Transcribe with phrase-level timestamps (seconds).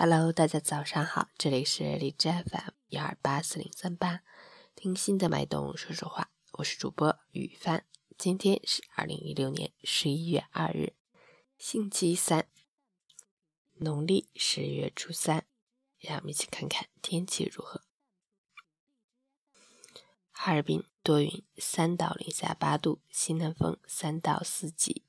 [0.00, 4.20] Hello，大家早上好，这里是荔枝 FM 幺二八四零三八，
[4.76, 7.84] 听心的脉动说说话，我是主播雨帆。
[8.16, 10.94] 今天是二零一六年十一月二日，
[11.56, 12.46] 星期三，
[13.78, 15.44] 农历十月初三。
[15.98, 17.82] 让我们一起看看天气如何。
[20.30, 25.02] 哈尔滨多云，三到零下八度，西南风三到四级。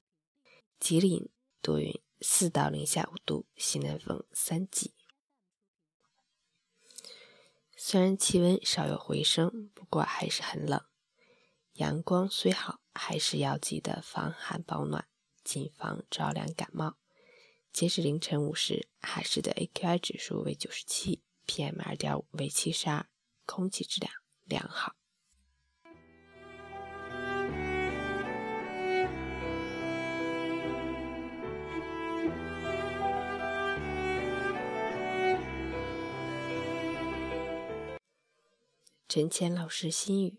[0.80, 1.30] 吉林
[1.62, 2.02] 多云。
[2.22, 4.94] 四到零下五度，西南风三级。
[7.76, 10.84] 虽然气温稍有回升，不过还是很冷。
[11.74, 15.08] 阳光虽好，还是要记得防寒保暖，
[15.46, 16.98] 谨防着凉感冒。
[17.72, 23.08] 截至凌晨五时，海市的 AQI 指数为九十七，PM 二点五为七十二，
[23.46, 24.12] 空气质量
[24.44, 24.99] 良好。
[39.10, 40.38] 陈谦老师心语：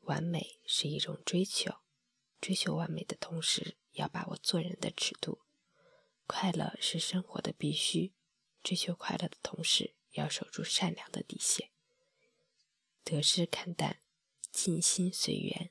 [0.00, 1.76] 完美是一种追求，
[2.40, 5.42] 追求完美的同时，要把握做人的尺度。
[6.26, 8.14] 快乐是生活的必须，
[8.64, 11.70] 追求快乐的同时，要守住善良的底线。
[13.04, 14.02] 得失看淡，
[14.50, 15.70] 尽心随缘。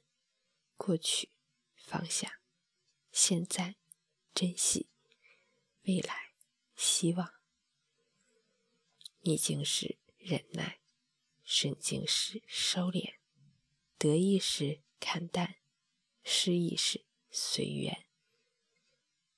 [0.77, 1.33] 过去
[1.75, 2.39] 放下，
[3.11, 3.75] 现在
[4.33, 4.87] 珍惜，
[5.81, 6.31] 未来
[6.73, 7.33] 希望。
[9.19, 10.80] 逆境时忍耐。
[11.53, 13.15] 顺境时收敛，
[13.97, 15.57] 得意时看淡，
[16.23, 18.05] 失意时随缘。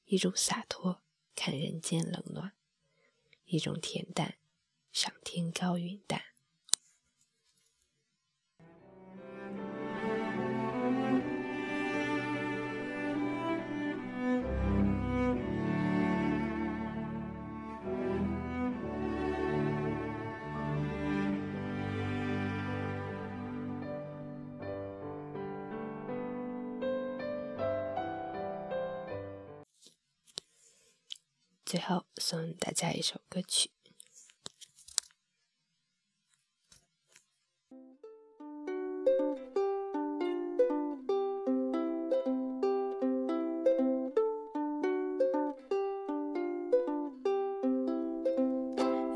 [0.05, 1.01] 一种洒脱
[1.33, 2.55] 看人间冷暖，
[3.45, 4.37] 一种恬淡
[4.91, 6.32] 赏天高云淡。
[31.72, 33.70] 最后送大家一首歌曲。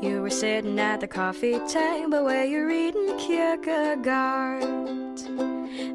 [0.01, 4.63] You were sitting at the coffee table where you're reading Kierkegaard.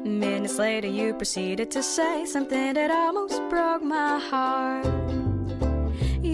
[0.03, 5.22] Minutes later, you proceeded to say something that almost broke my heart.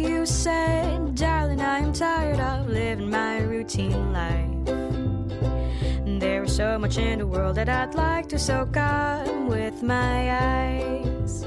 [0.01, 4.49] You said, darling, I am tired of living my routine life.
[6.21, 10.31] There is so much in the world that I'd like to soak up with my
[10.31, 11.45] eyes.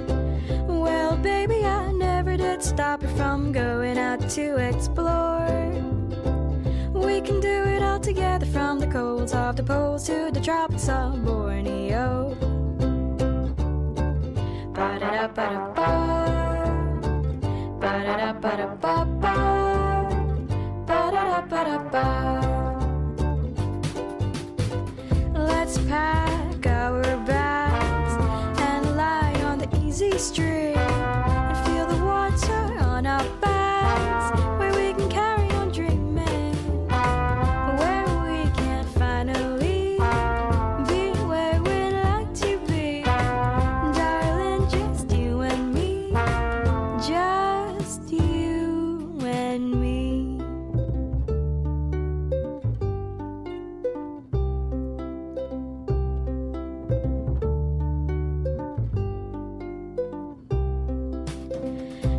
[0.68, 5.72] Well, baby, I never did stop you from going out to explore.
[6.94, 10.90] We can do it all together from the colds of the poles to the tropics
[10.90, 12.36] of Borneo.
[14.74, 15.73] Ba-da-da-ba-da-ba.
[25.36, 28.14] Let's pack our bags
[28.59, 30.53] and lie on the easy street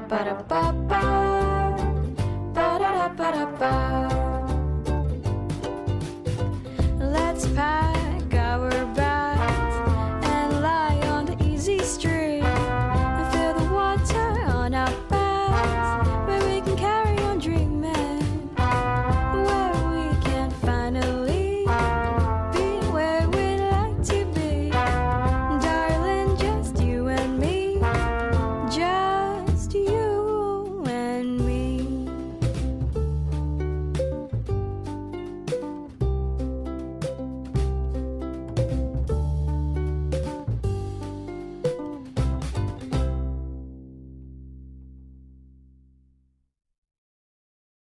[0.00, 1.25] para papá.